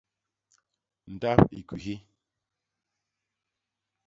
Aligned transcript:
Ndap 1.13 1.41
i 1.59 1.61
kwihi. 1.67 1.95